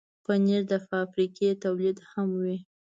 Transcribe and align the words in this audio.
پنېر 0.25 0.61
د 0.71 0.73
فابریکې 0.87 1.49
تولید 1.63 1.97
هم 2.11 2.29
وي. 2.43 2.57